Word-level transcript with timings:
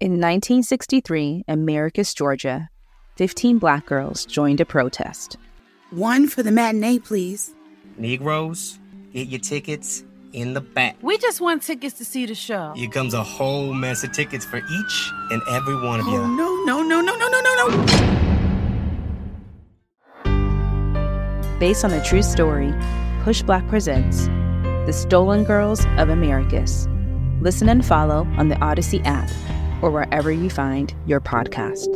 In 0.00 0.12
1963, 0.12 1.44
in 1.46 1.54
Americus, 1.58 2.14
Georgia, 2.14 2.70
15 3.16 3.58
black 3.58 3.84
girls 3.84 4.24
joined 4.24 4.58
a 4.60 4.64
protest. 4.64 5.36
One 5.90 6.26
for 6.26 6.42
the 6.42 6.50
matinee, 6.50 7.00
please. 7.00 7.52
Negroes, 7.98 8.78
get 9.12 9.28
your 9.28 9.40
tickets 9.40 10.02
in 10.32 10.54
the 10.54 10.62
back. 10.62 10.96
We 11.02 11.18
just 11.18 11.42
want 11.42 11.62
tickets 11.62 11.98
to 11.98 12.06
see 12.06 12.24
the 12.24 12.34
show. 12.34 12.72
Here 12.76 12.88
comes 12.88 13.12
a 13.12 13.22
whole 13.22 13.74
mess 13.74 14.02
of 14.02 14.12
tickets 14.12 14.42
for 14.46 14.56
each 14.56 15.10
and 15.30 15.42
every 15.50 15.74
one 15.76 16.00
of 16.00 16.06
Oh, 16.08 16.12
you. 16.12 16.28
no, 16.28 16.64
no, 16.64 16.82
no, 16.82 17.02
no, 17.02 17.16
no, 17.18 17.28
no, 17.28 17.40
no, 17.42 17.68
no. 17.68 17.86
Based 21.58 21.84
on 21.84 21.92
a 21.92 22.02
true 22.02 22.22
story, 22.22 22.72
Push 23.22 23.42
Black 23.42 23.68
presents 23.68 24.28
The 24.86 24.92
Stolen 24.94 25.44
Girls 25.44 25.84
of 25.98 26.08
Americus. 26.08 26.88
Listen 27.42 27.68
and 27.68 27.84
follow 27.84 28.26
on 28.38 28.48
the 28.48 28.54
Audacy 28.56 29.04
app 29.04 29.28
or 29.82 29.90
wherever 29.90 30.30
you 30.30 30.50
find 30.50 30.94
your 31.06 31.20
podcast. 31.20 31.88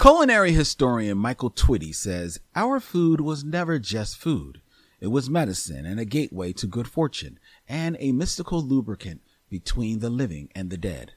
Culinary 0.00 0.52
historian 0.52 1.16
Michael 1.16 1.50
Twitty 1.50 1.94
says 1.94 2.38
our 2.54 2.80
food 2.80 3.20
was 3.20 3.44
never 3.44 3.78
just 3.78 4.18
food. 4.18 4.60
It 5.00 5.06
was 5.08 5.30
medicine 5.30 5.86
and 5.86 6.00
a 6.00 6.04
gateway 6.04 6.52
to 6.54 6.66
good 6.66 6.88
fortune 6.88 7.38
and 7.68 7.96
a 8.00 8.12
mystical 8.12 8.62
lubricant 8.62 9.22
between 9.48 10.00
the 10.00 10.10
living 10.10 10.48
and 10.54 10.70
the 10.70 10.76
dead. 10.76 11.12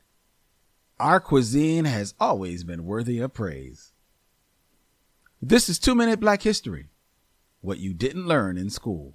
Our 0.99 1.19
cuisine 1.19 1.85
has 1.85 2.13
always 2.19 2.63
been 2.63 2.85
worthy 2.85 3.19
of 3.19 3.33
praise. 3.33 3.93
This 5.41 5.69
is 5.69 5.79
Two 5.79 5.95
Minute 5.95 6.19
Black 6.19 6.41
History. 6.41 6.88
What 7.61 7.79
you 7.79 7.93
didn't 7.93 8.27
learn 8.27 8.57
in 8.57 8.69
school. 8.69 9.13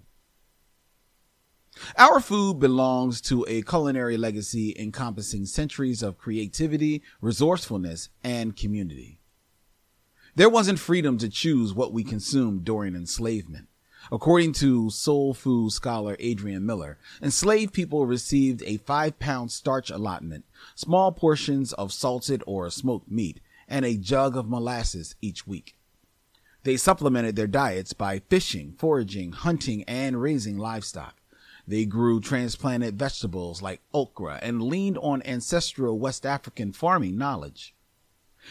Our 1.97 2.21
food 2.21 2.61
belongs 2.61 3.21
to 3.23 3.47
a 3.49 3.63
culinary 3.63 4.17
legacy 4.17 4.75
encompassing 4.79 5.47
centuries 5.47 6.03
of 6.03 6.19
creativity, 6.19 7.03
resourcefulness, 7.21 8.11
and 8.23 8.57
community. 8.57 9.21
There 10.35 10.51
wasn't 10.51 10.79
freedom 10.79 11.19
to 11.19 11.29
choose 11.29 11.75
what 11.75 11.93
we 11.93 12.05
consumed 12.05 12.65
during 12.65 12.95
enslavement. 12.95 13.69
According 14.11 14.53
to 14.55 14.91
soul 14.91 15.33
food 15.33 15.73
scholar 15.73 16.17
Adrian 16.19 16.67
Miller, 16.67 16.99
enslaved 17.23 17.73
people 17.73 18.05
received 18.07 18.63
a 18.65 18.79
five 18.79 19.19
pound 19.19 19.53
starch 19.53 19.91
allotment, 19.91 20.45
small 20.75 21.13
portions 21.13 21.73
of 21.75 21.93
salted 21.93 22.43
or 22.47 22.69
smoked 22.71 23.11
meat, 23.11 23.41
and 23.69 23.85
a 23.85 23.97
jug 23.97 24.37
of 24.37 24.49
molasses 24.49 25.15
each 25.21 25.47
week. 25.47 25.77
They 26.65 26.77
supplemented 26.77 27.37
their 27.37 27.47
diets 27.47 27.93
by 27.93 28.21
fishing, 28.29 28.75
foraging, 28.79 29.33
hunting, 29.33 29.85
and 29.85 30.21
raising 30.21 30.59
livestock. 30.59 31.22
They 31.67 31.85
grew 31.85 32.21
transplanted 32.21 32.99
vegetables 32.99 33.63
like 33.63 33.81
okra 33.95 34.41
and 34.43 34.63
leaned 34.63 34.99
on 34.99 35.23
ancestral 35.23 35.99
West 35.99 36.27
African 36.27 36.73
farming 36.73 37.17
knowledge. 37.17 37.75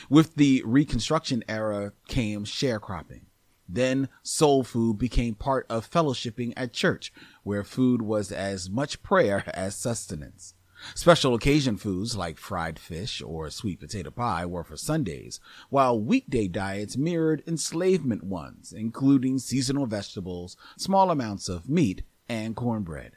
With 0.10 0.36
the 0.36 0.64
Reconstruction 0.66 1.44
era 1.50 1.92
came 2.08 2.46
sharecropping. 2.46 3.24
Then 3.68 4.10
soul 4.24 4.64
food 4.64 4.98
became 4.98 5.36
part 5.36 5.66
of 5.70 5.90
fellowshipping 5.90 6.54
at 6.58 6.74
church, 6.74 7.14
where 7.44 7.64
food 7.64 8.02
was 8.02 8.32
as 8.32 8.70
much 8.70 9.04
prayer 9.04 9.44
as 9.54 9.76
sustenance. 9.76 10.54
Special 10.96 11.36
occasion 11.36 11.78
foods 11.78 12.16
like 12.16 12.38
fried 12.38 12.80
fish 12.80 13.22
or 13.22 13.50
sweet 13.50 13.80
potato 13.80 14.10
pie 14.10 14.46
were 14.46 14.64
for 14.64 14.76
Sundays, 14.76 15.40
while 15.70 16.00
weekday 16.00 16.48
diets 16.48 16.98
mirrored 16.98 17.44
enslavement 17.46 18.24
ones, 18.24 18.74
including 18.74 19.38
seasonal 19.38 19.86
vegetables, 19.86 20.58
small 20.78 21.12
amounts 21.12 21.48
of 21.48 21.70
meat, 21.70 22.04
and 22.32 22.56
cornbread. 22.56 23.12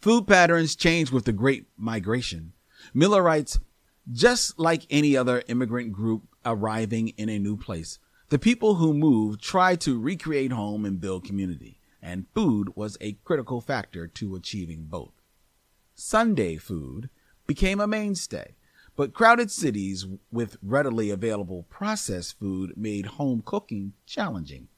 Food 0.00 0.28
patterns 0.28 0.76
changed 0.76 1.10
with 1.10 1.24
the 1.24 1.32
Great 1.32 1.66
Migration. 1.76 2.52
Miller 2.94 3.20
writes, 3.20 3.58
just 4.10 4.60
like 4.60 4.86
any 4.90 5.16
other 5.16 5.42
immigrant 5.48 5.92
group 5.92 6.22
arriving 6.46 7.08
in 7.16 7.28
a 7.28 7.38
new 7.38 7.56
place, 7.56 7.98
the 8.28 8.38
people 8.38 8.76
who 8.76 8.94
moved 8.94 9.42
tried 9.42 9.80
to 9.80 10.00
recreate 10.00 10.52
home 10.52 10.84
and 10.84 11.00
build 11.00 11.24
community, 11.24 11.80
and 12.00 12.26
food 12.32 12.76
was 12.76 12.96
a 13.00 13.14
critical 13.24 13.60
factor 13.60 14.06
to 14.06 14.36
achieving 14.36 14.84
both. 14.84 15.20
Sunday 15.96 16.58
food 16.58 17.10
became 17.48 17.80
a 17.80 17.88
mainstay, 17.88 18.54
but 18.94 19.12
crowded 19.12 19.50
cities 19.50 20.06
with 20.30 20.58
readily 20.62 21.10
available 21.10 21.64
processed 21.64 22.38
food 22.38 22.74
made 22.76 23.06
home 23.06 23.42
cooking 23.44 23.94
challenging. 24.06 24.68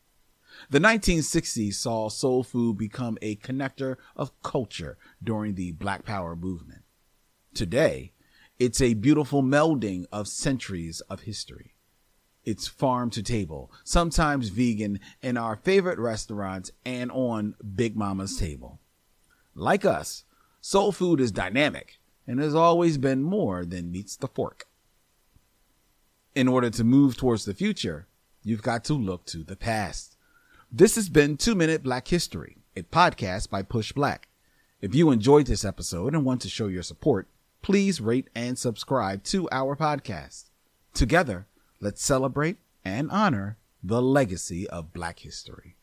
The 0.69 0.79
1960s 0.79 1.75
saw 1.75 2.09
soul 2.09 2.43
food 2.43 2.79
become 2.79 3.19
a 3.23 3.37
connector 3.37 3.97
of 4.17 4.33
culture 4.43 4.99
during 5.23 5.55
the 5.55 5.73
Black 5.73 6.05
Power 6.05 6.37
movement. 6.37 6.83
Today, 7.55 8.13
it's 8.59 8.81
a 8.81 8.95
beautiful 8.95 9.43
melding 9.43 10.05
of 10.13 10.29
centuries 10.29 11.01
of 11.03 11.23
history. 11.23 11.75
It's 12.45 12.67
farm 12.67 13.11
to 13.11 13.23
table, 13.23 13.71
sometimes 13.85 14.49
vegan, 14.49 15.01
in 15.23 15.37
our 15.37 15.57
favorite 15.57 15.99
restaurants 15.99 16.71
and 16.85 17.11
on 17.11 17.55
Big 17.75 17.97
Mama's 17.97 18.37
table. 18.39 18.81
Like 19.55 19.85
us, 19.85 20.25
soul 20.61 20.93
food 20.93 21.21
is 21.21 21.33
dynamic 21.33 21.99
and 22.27 22.39
has 22.39 22.55
always 22.55 22.99
been 22.99 23.23
more 23.23 23.65
than 23.65 23.91
meets 23.91 24.17
the 24.17 24.29
fork. 24.29 24.67
In 26.35 26.47
order 26.47 26.71
to 26.71 26.85
move 26.85 27.17
towards 27.17 27.45
the 27.45 27.55
future, 27.55 28.07
you've 28.43 28.63
got 28.63 28.85
to 28.85 28.95
look 28.95 29.27
to 29.27 29.43
the 29.43 29.57
past. 29.57 30.17
This 30.73 30.95
has 30.95 31.09
been 31.09 31.37
Two 31.37 31.57
Minute 31.57 31.83
Black 31.83 32.07
History, 32.07 32.59
a 32.77 32.83
podcast 32.83 33.51
by 33.51 33.61
Push 33.61 33.91
Black. 33.91 34.29
If 34.81 34.95
you 34.95 35.11
enjoyed 35.11 35.47
this 35.47 35.65
episode 35.65 36.15
and 36.15 36.25
want 36.25 36.41
to 36.43 36.49
show 36.49 36.69
your 36.69 36.85
support, 36.85 37.27
please 37.61 38.01
rate 38.01 38.29
and 38.37 38.57
subscribe 38.57 39.25
to 39.25 39.49
our 39.51 39.75
podcast. 39.75 40.45
Together, 40.95 41.49
let's 41.81 42.05
celebrate 42.05 42.59
and 42.85 43.11
honor 43.11 43.57
the 43.83 44.01
legacy 44.01 44.71
of 44.71 44.93
Black 44.93 45.19
history. 45.19 45.75